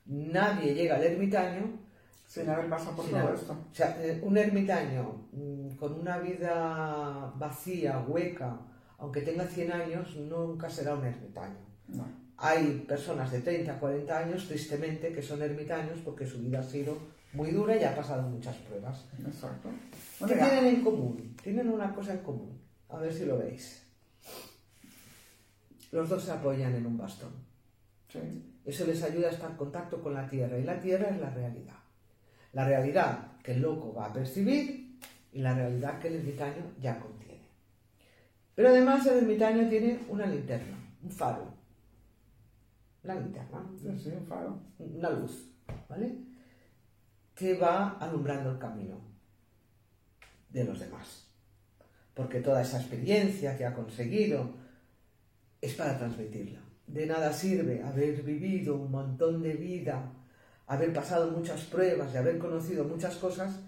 Nadie 0.06 0.76
llega 0.76 0.96
al 0.96 1.04
ermitaño 1.04 1.88
sin 2.28 2.48
haber 2.50 2.70
pasado 2.70 2.98
por 2.98 3.06
todo 3.10 3.34
esto. 3.34 3.54
o 3.72 3.74
sea, 3.74 3.98
eh, 4.04 4.20
un 4.22 4.38
ermitaño 4.38 5.28
mm, 5.32 5.76
con 5.78 5.94
una 5.94 6.20
vida 6.20 7.34
vacía, 7.36 8.00
hueca, 8.08 8.60
aunque 9.00 9.22
tenga 9.22 9.46
100 9.46 9.72
años, 9.72 10.16
nunca 10.18 10.70
será 10.70 10.96
un 10.96 11.06
ermitaño. 11.06 11.58
No. 11.88 12.06
Hay 12.38 12.86
personas 12.88 13.32
de 13.32 13.42
30, 13.42 13.80
40 13.80 14.18
años, 14.18 14.48
tristemente, 14.48 15.12
que 15.12 15.22
son 15.24 15.42
ermitaños 15.42 16.00
porque 16.04 16.28
su 16.28 16.40
vida 16.40 16.60
ha 16.60 16.64
sido 16.64 16.98
muy 17.38 17.52
dura 17.52 17.78
y 17.78 17.84
ha 17.84 17.96
pasado 17.96 18.24
muchas 18.28 18.56
pruebas. 18.58 19.06
Exacto. 19.26 19.70
¿Qué 20.28 20.36
ya. 20.36 20.50
tienen 20.50 20.76
en 20.76 20.84
común? 20.84 21.36
Tienen 21.42 21.70
una 21.70 21.94
cosa 21.94 22.14
en 22.14 22.20
común. 22.20 22.60
A 22.90 22.98
ver 22.98 23.14
si 23.14 23.26
lo 23.26 23.38
veis. 23.38 23.84
Los 25.92 26.10
dos 26.10 26.24
se 26.24 26.32
apoyan 26.32 26.76
en 26.76 26.86
un 26.86 26.98
bastón. 26.98 27.32
Sí. 28.12 28.20
Eso 28.66 28.86
les 28.86 29.02
ayuda 29.04 29.28
a 29.28 29.32
estar 29.32 29.52
en 29.52 29.58
contacto 29.58 30.02
con 30.02 30.14
la 30.14 30.28
tierra 30.28 30.58
y 30.58 30.64
la 30.64 30.80
tierra 30.82 31.10
es 31.10 31.22
la 31.22 31.30
realidad. 31.30 31.76
La 32.54 32.66
realidad 32.66 33.38
que 33.44 33.54
el 33.54 33.62
loco 33.62 33.94
va 33.94 34.08
a 34.08 34.14
percibir 34.14 34.98
y 35.32 35.40
la 35.40 35.54
realidad 35.54 36.00
que 36.00 36.08
el 36.10 36.16
ermitaño 36.16 36.64
ya 36.82 37.00
contiene. 37.00 37.44
Pero 38.56 38.70
además 38.70 39.06
el 39.06 39.20
ermitaño 39.20 39.70
tiene 39.70 40.00
una 40.10 40.26
linterna, 40.26 40.76
un 41.04 41.12
faro. 41.12 41.54
Una 43.04 43.16
linterna, 43.16 43.64
Sí, 43.80 43.88
sí, 44.04 44.10
un 44.10 44.26
faro. 44.26 44.60
una 44.80 45.10
luz, 45.12 45.48
¿vale? 45.88 46.16
Que 47.38 47.54
va 47.54 47.98
alumbrando 48.00 48.52
el 48.52 48.58
camino 48.58 49.00
de 50.50 50.64
los 50.64 50.80
demás. 50.80 51.28
Porque 52.14 52.42
toda 52.42 52.64
esa 52.64 52.80
experiencia 52.80 53.56
que 53.56 53.66
ha 53.66 53.74
conseguido 53.74 54.56
es 55.62 55.76
para 55.76 55.98
transmitirla. 55.98 56.60
De 56.88 57.06
nada 57.06 57.32
sirve 57.32 57.84
haber 57.84 58.24
vivido 58.24 58.76
un 58.76 58.92
montón 58.92 59.44
de 59.44 59.54
vida, 59.54 60.12
haber 60.66 60.94
pasado 60.94 61.32
muchas 61.32 61.62
pruebas 61.66 62.14
y 62.14 62.18
haber 62.18 62.40
conocido 62.40 62.86
muchas 62.86 63.16
cosas 63.18 63.60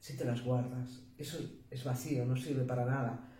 si 0.00 0.16
te 0.16 0.24
las 0.24 0.42
guardas. 0.42 1.04
Eso 1.16 1.38
es 1.70 1.84
vacío, 1.84 2.24
no 2.24 2.36
sirve 2.36 2.64
para 2.64 2.84
nada. 2.84 3.31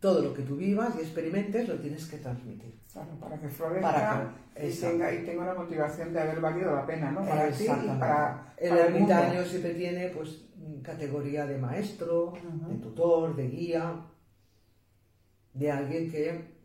Todo 0.00 0.22
lo 0.22 0.32
que 0.32 0.42
tú 0.42 0.56
vivas 0.56 0.94
y 0.96 1.00
experimentes 1.00 1.68
lo 1.68 1.74
tienes 1.76 2.06
que 2.06 2.18
transmitir. 2.18 2.78
Claro, 2.92 3.18
para 3.18 3.36
que 3.40 3.48
florezca 3.48 3.92
Para 3.92 4.34
que- 4.54 4.68
y, 4.68 4.72
tenga, 4.74 5.12
y 5.12 5.24
tenga 5.24 5.42
una 5.42 5.54
motivación 5.54 6.12
de 6.12 6.20
haber 6.20 6.40
valido 6.40 6.72
la 6.74 6.86
pena, 6.86 7.10
¿no? 7.10 7.24
Para 7.24 7.50
ti 7.50 7.64
y 7.64 7.66
para, 7.66 8.54
el 8.56 8.68
para 8.70 8.86
el 8.86 8.92
mundo. 8.94 9.12
ermitaño 9.14 9.44
siempre 9.44 9.74
tiene 9.74 10.08
pues 10.10 10.44
categoría 10.82 11.46
de 11.46 11.58
maestro, 11.58 12.32
de 12.68 12.74
tutor, 12.76 13.34
de 13.34 13.48
guía, 13.48 14.04
de 15.54 15.70
alguien 15.72 16.10
que 16.10 16.56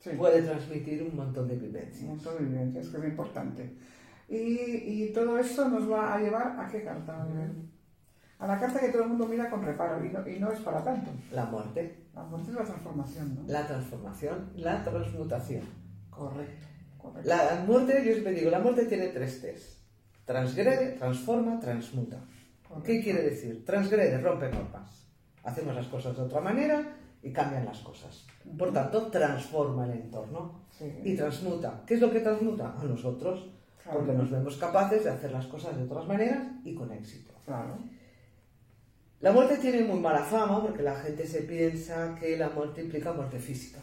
Sí. 0.00 0.10
puede 0.18 0.42
transmitir 0.42 1.02
un 1.02 1.16
montón 1.16 1.48
de 1.48 1.54
Un 1.54 1.60
vivencias. 1.60 2.02
montón 2.04 2.36
de 2.36 2.44
vivencias, 2.44 2.88
que 2.88 2.98
es 2.98 3.04
importante. 3.04 3.74
Y, 4.28 4.36
y 5.06 5.12
todo 5.14 5.38
esto 5.38 5.68
nos 5.68 5.90
va 5.90 6.14
a 6.14 6.18
llevar 6.20 6.60
a 6.60 6.68
qué 6.70 6.82
carta? 6.84 7.26
A 8.38 8.46
la 8.46 8.58
carta 8.58 8.80
que 8.80 8.88
todo 8.88 9.02
el 9.04 9.08
mundo 9.10 9.26
mira 9.26 9.48
con 9.48 9.62
reparo 9.62 10.04
y 10.04 10.08
no, 10.10 10.26
y 10.28 10.38
no 10.38 10.50
es 10.50 10.60
para 10.60 10.82
tanto. 10.82 11.10
La 11.32 11.44
muerte, 11.46 12.04
La 12.14 12.22
muerte 12.24 12.50
es 12.50 12.56
la 12.56 12.64
transformación, 12.64 13.34
¿no? 13.36 13.42
la 13.52 13.66
transformación, 13.66 14.50
la 14.56 14.84
transmutación. 14.84 15.62
Correcto, 16.10 16.66
correcto. 16.98 17.28
La 17.28 17.64
muerte, 17.66 18.02
yo 18.04 18.12
siempre 18.12 18.32
digo, 18.32 18.50
la 18.50 18.58
muerte 18.60 18.86
tiene 18.86 19.08
tres 19.08 19.40
T's. 19.40 19.78
Transgrede, 20.24 20.92
transforma, 20.92 21.60
transmuta. 21.60 22.18
correcto. 22.66 22.82
¿Qué 22.86 23.02
quiere 23.02 23.22
decir? 23.22 23.64
Transgrede, 23.64 24.18
rompe 24.20 24.50
normas. 24.50 25.06
Hacemos 25.44 25.74
las 25.74 25.86
cosas 25.86 26.16
de 26.16 26.22
otra 26.22 26.40
manera 26.40 26.82
y 27.22 27.32
cambian 27.32 27.64
las 27.66 27.78
cosas. 27.80 28.26
Por 28.58 28.72
tanto, 28.72 29.06
transforma 29.08 29.84
el 29.86 29.92
entorno. 29.92 30.64
Sí, 30.70 30.92
y 31.04 31.16
transmuta. 31.16 31.82
¿Qué 31.86 31.94
es 31.94 32.00
lo 32.00 32.10
que 32.10 32.20
transmuta? 32.20 32.74
A 32.78 32.84
nosotros, 32.84 33.50
Claro. 33.82 33.98
porque 33.98 34.14
nos 34.14 34.30
vemos 34.30 34.56
capaces 34.56 35.04
de 35.04 35.10
hacer 35.10 35.30
las 35.30 35.46
cosas 35.46 35.76
de 35.76 35.82
otras 35.84 36.06
maneras 36.06 36.42
y 36.64 36.74
con 36.74 36.90
éxito. 36.90 37.32
claro. 37.44 37.76
La 39.24 39.32
muerte 39.32 39.56
tiene 39.56 39.82
muy 39.84 40.00
mala 40.00 40.22
fama 40.22 40.60
porque 40.60 40.82
la 40.82 40.96
gente 40.96 41.26
se 41.26 41.40
piensa 41.44 42.14
que 42.14 42.36
la 42.36 42.50
muerte 42.50 42.82
implica 42.82 43.10
muerte 43.10 43.38
física. 43.38 43.78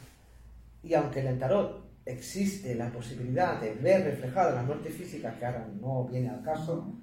Y 0.84 0.94
aunque 0.94 1.22
en 1.22 1.30
el 1.30 1.40
tarot 1.40 1.84
existe 2.06 2.76
la 2.76 2.92
posibilidad 2.92 3.60
de 3.60 3.74
ver 3.74 4.04
reflejada 4.04 4.54
la 4.54 4.62
muerte 4.62 4.92
física, 4.92 5.36
que 5.40 5.44
ahora 5.44 5.68
no 5.82 6.04
viene 6.04 6.30
al 6.30 6.44
caso, 6.44 6.94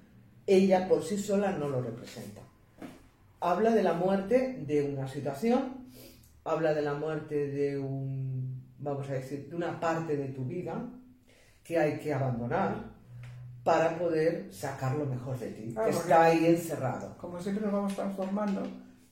ella 0.46 0.86
por 0.86 1.02
sí 1.02 1.18
sola 1.18 1.50
no 1.50 1.68
lo 1.68 1.82
representa. 1.82 2.40
Habla 3.40 3.72
de 3.72 3.82
la 3.82 3.94
muerte 3.94 4.62
de 4.64 4.82
una 4.88 5.08
situación, 5.08 5.88
habla 6.44 6.74
de 6.74 6.82
la 6.82 6.94
muerte 6.94 7.48
de 7.48 7.76
un, 7.76 8.62
vamos 8.78 9.10
a 9.10 9.14
decir, 9.14 9.48
de 9.48 9.56
una 9.56 9.80
parte 9.80 10.16
de 10.16 10.28
tu 10.28 10.44
vida 10.44 10.80
que 11.64 11.76
hay 11.76 11.98
que 11.98 12.14
abandonar 12.14 12.97
para 13.68 13.98
poder 13.98 14.48
sacar 14.52 14.96
lo 14.96 15.04
mejor 15.04 15.38
de 15.38 15.50
ti, 15.50 15.72
Claro, 15.72 15.90
que 15.90 15.96
está 15.96 16.24
ahí 16.24 16.46
encerrado. 16.46 17.16
Como 17.18 17.38
siempre 17.40 17.64
nos 17.64 17.72
vamos 17.74 17.94
transformando, 17.94 18.62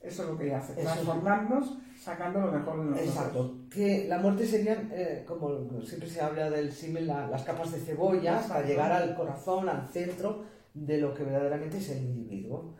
eso 0.01 0.23
es 0.23 0.29
lo 0.29 0.37
que 0.37 0.53
hace, 0.55 0.73
transformarnos 0.73 1.77
sacando 2.01 2.39
lo 2.39 2.51
mejor 2.51 2.77
de 2.79 2.83
nosotros. 2.85 3.07
Exacto, 3.07 3.55
que 3.69 4.05
la 4.07 4.17
muerte 4.17 4.47
serían, 4.47 4.89
eh, 4.91 5.23
como 5.27 5.81
siempre 5.83 6.09
se 6.09 6.21
habla 6.21 6.49
del 6.49 6.71
símil, 6.71 7.05
la- 7.07 7.27
las 7.27 7.43
capas 7.43 7.71
de 7.71 7.79
cebolla 7.79 8.41
para 8.47 8.65
llegar 8.65 8.91
al 8.91 9.15
corazón, 9.15 9.69
al 9.69 9.87
centro 9.89 10.45
de 10.73 10.97
lo 10.97 11.13
que 11.13 11.23
verdaderamente 11.23 11.77
es 11.77 11.89
el 11.89 11.99
individuo. 12.03 12.75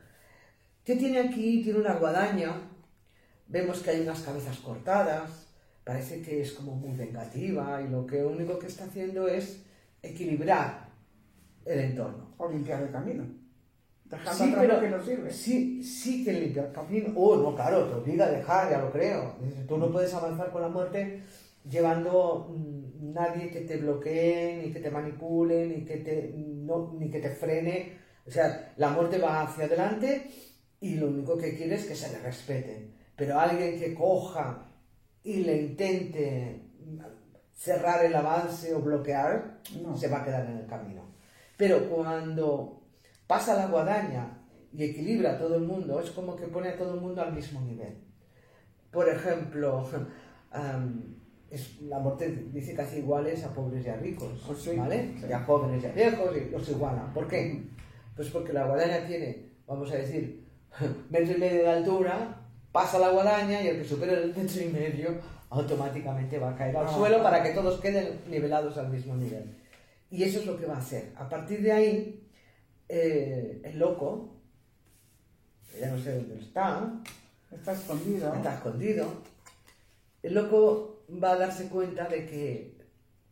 ¿Qué 0.84 0.96
tiene 0.96 1.19
aquí? 1.19 1.62
Tiene 1.63 1.79
una 1.79 1.93
guadaña, 1.96 2.53
vemos 3.48 3.81
que 3.81 3.89
hay 3.91 4.01
unas 4.01 4.22
cabezas 4.22 4.57
cortadas, 4.60 5.48
parece 5.84 6.22
que 6.22 6.41
es 6.41 6.53
como 6.53 6.75
muy 6.75 6.96
vengativa 6.98 7.81
y 7.81 7.88
lo 7.89 8.05
que 8.07 8.24
único 8.25 8.57
que 8.57 8.67
está 8.67 8.86
haciendo 8.86 9.27
es 9.27 9.63
equilibrar 10.01 10.87
el 11.67 11.79
entorno. 11.79 12.33
O 12.38 12.50
limpiar 12.50 12.81
el 12.83 12.91
camino. 12.91 13.25
Dejando 14.05 14.31
Sí, 14.45 14.51
atrás 14.51 14.67
lo 14.67 14.79
que 14.79 14.89
nos 14.89 15.05
sirve. 15.05 15.31
Sí, 15.31 15.83
sí 15.83 16.24
que 16.24 16.31
limpia 16.33 16.67
el 16.67 16.71
camino. 16.71 17.13
Oh, 17.15 17.36
no, 17.36 17.55
claro, 17.55 17.86
te 17.89 17.95
obliga 17.95 18.25
a 18.25 18.31
dejar, 18.31 18.71
ya 18.71 18.79
lo 18.79 18.91
creo. 18.91 19.36
Tú 19.67 19.77
no 19.77 19.91
puedes 19.91 20.13
avanzar 20.13 20.51
con 20.51 20.62
la 20.62 20.69
muerte 20.69 21.24
llevando 21.69 22.47
mm, 22.50 23.13
nadie 23.13 23.50
que 23.51 23.62
te 23.62 23.77
bloquee, 23.77 24.62
ni 24.63 24.71
que 24.71 24.79
te 24.79 24.89
manipule, 24.89 25.67
ni 25.67 25.83
que 25.86 25.97
te, 25.97 26.33
no, 26.38 26.93
ni 26.97 27.09
que 27.09 27.19
te 27.19 27.31
frene. 27.31 27.97
O 28.25 28.31
sea, 28.31 28.74
la 28.77 28.89
muerte 28.89 29.17
va 29.17 29.41
hacia 29.41 29.65
adelante 29.65 30.29
y 30.79 30.95
lo 30.95 31.07
único 31.07 31.38
que 31.38 31.55
quiere 31.57 31.75
es 31.75 31.86
que 31.86 31.95
se 31.95 32.12
le 32.13 32.19
respete. 32.24 32.91
Pero 33.15 33.39
alguien 33.39 33.77
que 33.79 33.93
coja 33.93 34.69
y 35.24 35.38
le 35.43 35.62
intente 35.63 36.62
mm, 36.86 37.00
cerrar 37.53 38.05
el 38.05 38.15
avance 38.15 38.74
o 38.74 38.79
bloquear, 38.81 39.59
No. 39.81 39.97
se 39.97 40.07
va 40.07 40.21
a 40.21 40.25
quedar 40.25 40.45
en 40.50 40.57
el 40.59 40.65
camino. 40.67 41.06
Pero 41.57 41.89
cuando 41.89 42.81
pasa 43.25 43.55
la 43.55 43.67
guadaña 43.67 44.37
y 44.71 44.83
equilibra 44.83 45.33
a 45.33 45.37
todo 45.39 45.55
el 45.55 45.63
mundo, 45.63 45.99
es 45.99 46.11
como 46.11 46.35
que 46.35 46.47
pone 46.47 46.69
a 46.69 46.77
todo 46.77 46.93
el 46.95 47.01
mundo 47.01 47.21
al 47.21 47.33
mismo 47.33 47.59
nivel. 47.61 47.97
Por 48.91 49.09
ejemplo, 49.09 49.83
es- 51.49 51.81
la 51.81 51.99
muerte 51.99 52.45
dice 52.53 52.79
hace 52.81 52.99
iguales 52.99 53.43
a 53.43 53.53
pobres 53.53 53.85
y 53.85 53.89
a 53.89 53.95
ricos, 53.95 54.29
sí, 54.59 54.75
¿vale? 54.77 55.13
sí. 55.19 55.25
Y 55.29 55.31
a 55.33 55.39
jóvenes 55.41 55.83
y 55.83 55.87
a 55.87 55.91
viejos 55.91 56.35
y 56.37 56.49
los 56.51 56.69
iguala. 56.69 57.11
¿Por 57.13 57.27
qué? 57.27 57.63
Pues 58.15 58.29
porque 58.29 58.53
la 58.53 58.65
guadaña 58.67 59.05
tiene, 59.07 59.49
vamos 59.67 59.91
a 59.91 59.95
decir, 59.95 60.45
metro 61.09 61.35
y 61.35 61.39
medio 61.39 61.61
de 61.63 61.69
altura, 61.69 62.41
pasa 62.71 62.99
la 62.99 63.09
guadaña 63.11 63.61
y 63.61 63.67
el 63.69 63.77
que 63.77 63.83
supere 63.85 64.13
el 64.13 64.35
metro 64.35 64.61
y 64.61 64.67
medio 64.67 65.09
automáticamente 65.49 66.37
va 66.39 66.51
a 66.51 66.55
caer 66.55 66.75
al 66.75 66.85
Ah. 66.87 66.93
suelo 66.93 67.23
para 67.23 67.41
que 67.41 67.51
todos 67.51 67.79
queden 67.79 68.19
nivelados 68.29 68.77
al 68.77 68.89
mismo 68.89 69.15
nivel. 69.15 69.55
Y 70.09 70.23
eso 70.23 70.39
es 70.39 70.45
lo 70.45 70.57
que 70.57 70.65
va 70.65 70.75
a 70.75 70.79
hacer. 70.79 71.13
A 71.17 71.27
partir 71.27 71.61
de 71.61 71.71
ahí, 71.71 72.29
eh, 72.87 73.61
el 73.63 73.77
loco, 73.77 74.41
que 75.71 75.79
ya 75.79 75.91
no 75.91 75.97
sé 75.97 76.15
dónde 76.15 76.39
está, 76.39 77.01
Está 77.51 77.73
escondido. 77.73 78.33
está 78.33 78.55
escondido, 78.55 79.07
el 80.23 80.33
loco 80.33 81.05
va 81.23 81.31
a 81.31 81.37
darse 81.37 81.69
cuenta 81.69 82.07
de 82.07 82.25
que 82.25 82.77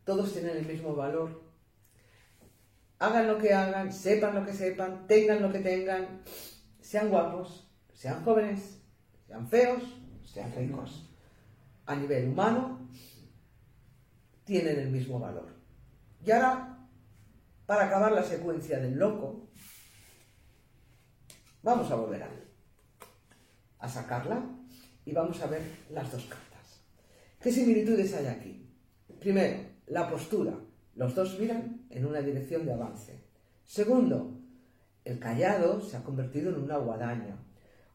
todos 0.05 0.33
tienen 0.33 0.57
el 0.57 0.65
mismo 0.65 0.95
valor. 0.95 1.43
Hagan 2.99 3.27
lo 3.27 3.37
que 3.37 3.53
hagan, 3.53 3.91
sepan 3.91 4.35
lo 4.35 4.45
que 4.45 4.53
sepan, 4.53 5.05
tengan 5.07 5.41
lo 5.41 5.51
que 5.51 5.59
tengan, 5.59 6.21
sean 6.79 7.09
guapos, 7.09 7.69
sean 7.93 8.23
jóvenes, 8.23 8.81
sean 9.27 9.47
feos, 9.47 9.83
sean 10.23 10.53
ricos. 10.55 11.09
A 11.85 11.95
nivel 11.95 12.29
humano, 12.29 12.89
tienen 14.45 14.79
el 14.79 14.89
mismo 14.89 15.19
valor. 15.19 15.55
Y 16.25 16.31
ahora, 16.31 16.87
para 17.67 17.85
acabar 17.85 18.11
la 18.11 18.23
secuencia 18.23 18.79
del 18.79 18.97
loco, 18.97 19.47
vamos 21.61 21.91
a 21.91 21.95
volver 21.95 22.23
a, 22.23 22.29
a 23.79 23.87
sacarla 23.87 24.43
y 25.05 25.13
vamos 25.13 25.39
a 25.41 25.47
ver 25.47 25.61
las 25.91 26.11
dos 26.11 26.25
cartas. 26.25 26.81
¿Qué 27.39 27.51
similitudes 27.51 28.13
hay 28.15 28.25
aquí? 28.25 28.75
Primero, 29.19 29.69
la 29.85 30.09
postura. 30.09 30.53
Los 30.95 31.13
dos 31.13 31.39
miran 31.39 31.85
en 31.91 32.05
una 32.05 32.21
dirección 32.21 32.65
de 32.65 32.73
avance. 32.73 33.23
Segundo, 33.63 34.39
el 35.03 35.19
callado 35.19 35.79
se 35.79 35.97
ha 35.97 36.03
convertido 36.03 36.49
en 36.49 36.63
una 36.63 36.77
guadaña. 36.77 37.37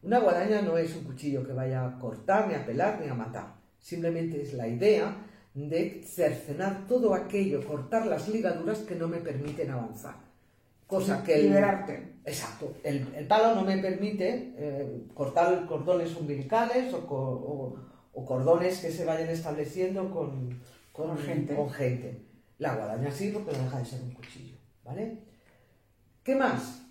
Una 0.03 0.19
guadaña 0.19 0.61
no 0.61 0.77
es 0.77 0.95
un 0.95 1.03
cuchillo 1.03 1.45
que 1.45 1.51
vaya 1.51 1.85
a 1.85 1.99
cortar, 1.99 2.47
ni 2.47 2.53
a 2.53 2.65
pelar, 2.65 3.01
ni 3.01 3.09
a 3.09 3.13
matar. 3.13 3.55
Simplemente 3.79 4.41
es 4.41 4.53
la 4.53 4.67
idea 4.69 5.27
de 5.53 6.01
cercenar 6.05 6.87
todo 6.87 7.13
aquello, 7.13 7.65
cortar 7.65 8.07
las 8.07 8.27
ligaduras 8.29 8.79
que 8.79 8.95
no 8.95 9.07
me 9.07 9.17
permiten 9.17 9.69
avanzar. 9.71 10.15
Cosa 10.87 11.23
que 11.23 11.35
el, 11.35 11.43
Liberarte. 11.47 12.15
Exacto. 12.25 12.73
El, 12.83 13.07
el 13.15 13.27
palo 13.27 13.55
no 13.55 13.63
me 13.63 13.77
permite 13.77 14.53
eh, 14.57 15.03
cortar 15.13 15.65
cordones 15.65 16.15
umbilicales 16.15 16.93
o, 16.93 16.97
o- 16.97 17.79
o 18.13 18.25
cordones 18.25 18.79
que 18.79 18.91
se 18.91 19.05
vayan 19.05 19.29
estableciendo 19.29 20.11
con, 20.11 20.59
con, 20.91 21.07
Con 21.09 21.17
gente. 21.17 21.55
con 21.55 21.69
gente. 21.69 22.25
La 22.57 22.75
guadaña 22.75 23.09
sí, 23.09 23.31
porque 23.33 23.53
no 23.57 23.63
deja 23.63 23.79
de 23.79 23.85
ser 23.85 24.01
un 24.01 24.11
cuchillo. 24.11 24.57
¿Vale? 24.83 25.17
¿Qué 26.23 26.35
más? 26.35 26.83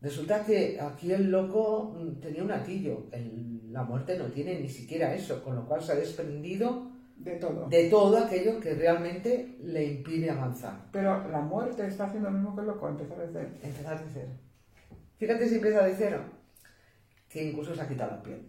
Resulta 0.00 0.44
que 0.44 0.80
aquí 0.80 1.12
el 1.12 1.30
loco 1.30 1.94
mm, 1.96 2.20
tenía 2.20 2.42
un 2.42 2.50
atillo. 2.50 3.06
El- 3.12 3.72
la 3.72 3.84
muerte 3.84 4.18
no 4.18 4.24
tiene 4.26 4.58
ni 4.60 4.68
siquiera 4.68 5.14
eso, 5.14 5.42
con 5.44 5.54
lo 5.54 5.64
cual 5.66 5.80
se 5.82 5.92
ha 5.92 5.94
desprendido 5.94 6.90
De 7.22 7.36
todo. 7.36 7.68
de 7.68 7.88
todo 7.88 8.18
aquello 8.18 8.58
que 8.58 8.74
realmente 8.74 9.56
le 9.62 9.84
impide 9.84 10.30
avanzar. 10.30 10.88
Pero 10.90 11.28
la 11.28 11.40
muerte 11.40 11.86
está 11.86 12.06
haciendo 12.06 12.30
lo 12.30 12.36
mismo 12.36 12.54
que 12.54 12.62
el 12.62 12.66
loco, 12.66 12.88
empezar 12.88 13.18
desde 13.18 13.40
Empezar 13.66 14.04
de 14.04 14.10
cero. 14.12 14.30
Fíjate 15.18 15.48
si 15.48 15.54
empieza 15.56 15.84
de 15.84 15.94
cero, 15.94 16.24
que 17.28 17.44
incluso 17.44 17.74
se 17.74 17.80
ha 17.80 17.88
quitado 17.88 18.16
la 18.16 18.22
piel. 18.22 18.42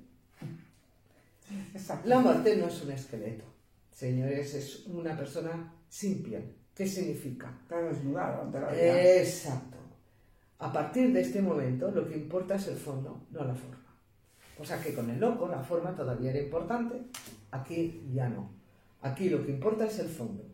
Exacto. 1.74 2.10
La 2.10 2.20
muerte 2.20 2.56
no 2.58 2.68
es 2.68 2.84
un 2.84 2.92
esqueleto, 2.92 3.46
señores, 3.92 4.56
es 4.56 4.88
una 4.88 5.15
persona 5.15 5.72
sin 5.88 6.24
piel. 6.24 6.56
¿Qué 6.74 6.88
significa? 6.88 7.56
Está 7.62 7.80
desnudado 7.80 8.42
ante 8.42 8.60
la 8.60 8.72
vida. 8.72 9.18
Exacto. 9.20 9.77
A 10.58 10.72
partir 10.72 11.13
de 11.13 11.22
este 11.22 11.42
momento, 11.42 11.92
lo 11.92 12.08
que 12.08 12.15
importa 12.15 12.56
es 12.56 12.68
el 12.70 12.77
fondo, 12.77 13.27
no 13.30 13.44
la 13.44 13.53
forma. 13.53 13.84
O 14.58 14.65
sea 14.65 14.82
que 14.82 14.94
con 14.94 15.10
el 15.10 15.20
loco 15.20 15.48
la 15.48 15.60
forma 15.60 15.96
todavía 15.96 16.32
era 16.32 16.42
importante, 16.42 17.03
aquí 17.51 18.10
ya 18.13 18.30
no. 18.30 18.62
Aquí 19.04 19.30
lo 19.30 19.46
que 19.46 19.52
importa 19.52 19.86
es 19.86 20.00
el 20.00 20.08
fondo. 20.08 20.46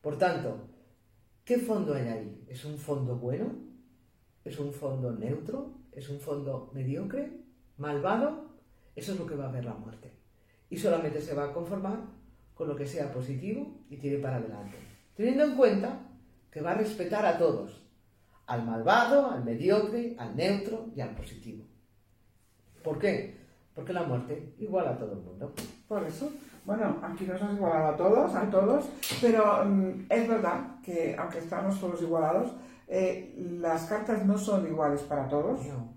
Por 0.00 0.18
tanto, 0.18 0.68
¿qué 1.44 1.58
fondo 1.58 1.94
hay 1.94 2.08
ahí? 2.08 2.44
¿Es 2.48 2.64
un 2.64 2.76
fondo 2.76 3.16
bueno? 3.16 3.54
¿Es 4.44 4.58
un 4.58 4.72
fondo 4.72 5.12
neutro? 5.12 5.78
¿Es 5.92 6.08
un 6.08 6.18
fondo 6.18 6.72
mediocre? 6.74 7.30
¿Malvado? 7.76 8.56
Eso 8.96 9.12
es 9.12 9.20
lo 9.20 9.26
que 9.26 9.36
va 9.36 9.48
a 9.48 9.52
ver 9.52 9.64
la 9.64 9.74
muerte. 9.74 10.12
Y 10.68 10.78
solamente 10.78 11.20
se 11.20 11.32
va 11.32 11.44
a 11.44 11.52
conformar 11.52 12.00
con 12.54 12.66
lo 12.66 12.74
que 12.74 12.86
sea 12.86 13.12
positivo 13.12 13.84
y 13.88 13.96
tire 13.98 14.18
para 14.18 14.38
adelante. 14.38 14.76
Teniendo 15.14 15.44
en 15.44 15.56
cuenta 15.56 16.00
que 16.50 16.60
va 16.60 16.72
a 16.72 16.78
respetar 16.78 17.24
a 17.24 17.38
todos, 17.38 17.86
al 18.46 18.66
malvado, 18.66 19.30
al 19.30 19.44
mediocre, 19.44 20.16
al 20.18 20.34
neutro 20.34 20.90
y 20.96 21.00
al 21.00 21.14
positivo. 21.14 21.64
¿Por 22.82 22.98
qué? 22.98 23.36
Porque 23.76 23.92
la 23.92 24.02
muerte 24.02 24.54
iguala 24.58 24.90
a 24.90 24.98
todo 24.98 25.12
el 25.12 25.20
mundo. 25.20 25.54
Por 25.86 26.02
eso, 26.04 26.32
bueno, 26.64 26.96
aquí 27.02 27.24
nos 27.26 27.40
has 27.42 27.52
igualado 27.54 27.88
a 27.88 27.96
todos, 27.96 28.34
a 28.34 28.42
todos, 28.50 28.84
pero 29.20 29.64
mm, 29.64 30.06
es 30.08 30.28
verdad 30.28 30.60
que 30.84 31.16
aunque 31.18 31.38
estamos 31.38 31.80
todos 31.80 32.00
igualados, 32.02 32.52
eh, 32.88 33.34
las 33.60 33.84
cartas 33.86 34.24
no 34.26 34.36
son 34.38 34.66
iguales 34.66 35.00
para 35.02 35.28
todos. 35.28 35.64
No. 35.66 35.92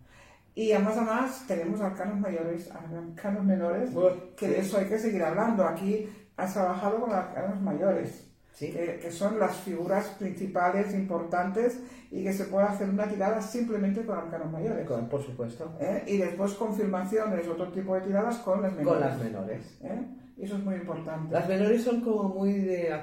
Y 0.56 0.72
además, 0.72 0.96
además, 0.98 1.44
tenemos 1.48 1.82
arcanos 1.82 2.18
mayores, 2.20 2.72
arcanos 2.72 3.44
menores, 3.44 3.90
que 4.38 4.48
de 4.48 4.60
eso 4.62 4.78
hay 4.78 4.86
que 4.86 4.98
seguir 4.98 5.22
hablando. 5.22 5.66
Aquí 5.66 6.10
has 6.38 6.54
trabajado 6.54 7.02
con 7.02 7.12
arcanos 7.12 7.62
mayores, 7.62 8.26
¿Sí? 8.54 8.72
que, 8.72 9.00
que 9.02 9.12
son 9.12 9.38
las 9.38 9.58
figuras 9.58 10.08
principales, 10.18 10.94
importantes, 10.94 11.82
y 12.10 12.24
que 12.24 12.32
se 12.32 12.46
puede 12.46 12.68
hacer 12.68 12.90
una 12.90 13.06
tirada 13.06 13.42
simplemente 13.42 14.06
con 14.06 14.18
arcanos 14.18 14.50
mayores. 14.50 14.88
Con- 14.88 15.10
por 15.10 15.22
supuesto. 15.22 15.74
¿eh? 15.82 16.04
Y 16.08 16.18
después 16.20 16.54
confirmaciones, 16.54 17.46
otro 17.50 17.70
tipo 17.74 17.94
de 17.96 18.02
tiradas 18.02 18.38
con 18.38 18.62
las 18.62 18.72
menores. 18.72 18.88
Con 19.02 19.10
las 19.10 19.20
menores. 19.22 19.78
¿eh? 19.84 20.06
Eso 20.38 20.58
es 20.58 20.64
muy 20.64 20.76
importante. 20.76 21.34
Las 21.34 21.48
menores 21.48 21.84
son 21.84 22.02
como 22.02 22.24
muy 22.30 22.54
de 22.54 22.94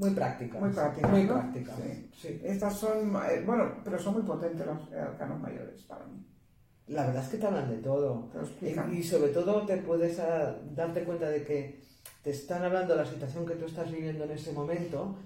muy 0.00 0.10
prácticas. 0.10 0.60
Muy 0.60 0.70
prácticas, 0.70 1.10
Muy 1.10 1.24
¿no? 1.24 1.34
prácticas. 1.34 1.76
Sí. 1.76 2.10
sí. 2.14 2.40
Estas 2.42 2.74
son, 2.74 3.14
eh, 3.16 3.42
bueno, 3.44 3.74
pero 3.84 3.98
son 3.98 4.14
muy 4.14 4.22
potentes 4.22 4.66
los 4.66 4.90
eh, 4.92 4.98
arcanos 4.98 5.38
mayores 5.40 5.82
para 5.82 6.06
mí. 6.06 6.26
La 6.86 7.06
verdad 7.06 7.22
es 7.22 7.28
que 7.28 7.36
te 7.36 7.46
hablan 7.46 7.68
de 7.68 7.76
todo. 7.76 8.30
Te. 8.58 8.74
Y, 8.92 9.02
sobre 9.02 9.30
todo 9.30 9.66
te 9.66 9.76
puedes 9.76 10.18
ah, 10.18 10.56
darte 10.74 11.04
cuenta 11.04 11.28
de 11.28 11.44
que 11.44 11.82
te 12.22 12.30
están 12.30 12.64
hablando 12.64 12.94
de 12.96 13.02
la 13.02 13.06
situación 13.06 13.44
que 13.44 13.54
tú 13.54 13.66
estás 13.66 13.92
viviendo 13.92 14.24
en 14.24 14.30
ese 14.32 14.52
momento 14.52 15.16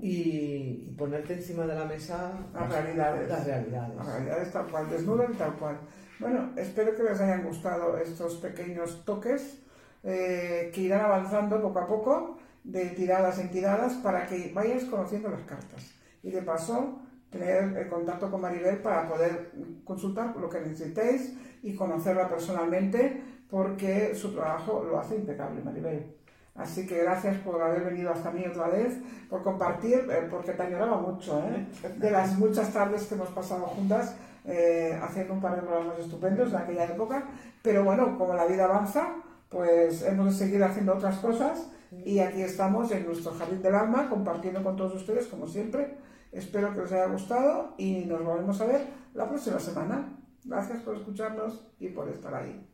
y, 0.00 0.86
y 0.88 0.94
ponerte 0.96 1.34
encima 1.34 1.66
de 1.66 1.74
la 1.74 1.84
mesa 1.84 2.32
Las 2.54 2.72
realidades. 2.72 3.28
las 3.28 3.44
realidades. 3.44 3.96
Las 3.96 4.06
realidades 4.06 4.52
tal 4.52 4.66
cual, 4.68 4.90
desnudas 4.90 5.30
y 5.32 5.34
tal 5.36 5.54
cual. 5.54 5.76
Bueno, 6.20 6.52
espero 6.56 6.96
que 6.96 7.02
les 7.02 7.20
hayan 7.20 7.44
gustado 7.44 7.98
estos 7.98 8.36
pequeños 8.36 9.04
toques 9.04 9.60
eh, 10.02 10.70
que 10.72 10.80
irán 10.80 11.00
avanzando 11.02 11.60
poco 11.60 11.78
a 11.78 11.86
poco 11.86 12.38
de 12.64 12.86
tiradas 12.90 13.38
en 13.38 13.50
tiradas 13.50 13.94
para 13.94 14.26
que 14.26 14.52
vayáis 14.54 14.84
conociendo 14.84 15.28
las 15.28 15.42
cartas. 15.42 15.92
Y 16.22 16.30
de 16.30 16.42
paso, 16.42 17.00
tener 17.30 17.76
el 17.76 17.88
contacto 17.88 18.30
con 18.30 18.40
Maribel 18.40 18.78
para 18.78 19.08
poder 19.08 19.52
consultar 19.84 20.36
lo 20.36 20.48
que 20.48 20.60
necesitéis 20.60 21.34
y 21.62 21.74
conocerla 21.74 22.28
personalmente 22.28 23.22
porque 23.50 24.14
su 24.14 24.32
trabajo 24.32 24.84
lo 24.84 24.98
hace 24.98 25.16
impecable, 25.16 25.62
Maribel. 25.62 26.16
Así 26.54 26.86
que 26.86 26.98
gracias 26.98 27.38
por 27.38 27.60
haber 27.62 27.84
venido 27.84 28.10
hasta 28.10 28.30
mí 28.30 28.44
otra 28.46 28.68
vez, 28.68 28.98
por 29.28 29.42
compartir, 29.42 30.06
eh, 30.10 30.26
porque 30.30 30.52
te 30.52 30.62
añoraba 30.62 30.98
mucho, 30.98 31.40
¿eh? 31.40 31.66
de 31.96 32.10
las 32.10 32.38
muchas 32.38 32.72
tardes 32.72 33.04
que 33.04 33.14
hemos 33.14 33.28
pasado 33.28 33.62
juntas 33.66 34.14
eh, 34.44 34.98
haciendo 35.02 35.34
un 35.34 35.40
par 35.40 35.56
de 35.56 35.62
programas 35.62 35.98
estupendos 35.98 36.50
en 36.50 36.56
aquella 36.56 36.84
época. 36.84 37.24
Pero 37.62 37.84
bueno, 37.84 38.18
como 38.18 38.34
la 38.34 38.46
vida 38.46 38.64
avanza, 38.64 39.14
pues 39.50 40.02
hemos 40.02 40.26
de 40.26 40.46
seguir 40.46 40.62
haciendo 40.64 40.94
otras 40.94 41.18
cosas 41.18 41.70
y 42.04 42.20
aquí 42.20 42.40
estamos 42.40 42.90
en 42.92 43.04
nuestro 43.04 43.32
jardín 43.32 43.60
del 43.60 43.74
alma 43.74 44.08
compartiendo 44.08 44.62
con 44.62 44.76
todos 44.76 44.94
ustedes 44.94 45.26
como 45.26 45.46
siempre. 45.46 45.96
Espero 46.32 46.72
que 46.72 46.80
os 46.80 46.92
haya 46.92 47.06
gustado 47.06 47.74
y 47.76 48.04
nos 48.04 48.24
volvemos 48.24 48.60
a 48.60 48.66
ver 48.66 48.86
la 49.12 49.28
próxima 49.28 49.58
semana. 49.58 50.16
Gracias 50.44 50.80
por 50.82 50.96
escucharnos 50.96 51.66
y 51.80 51.88
por 51.88 52.08
estar 52.08 52.32
ahí. 52.32 52.69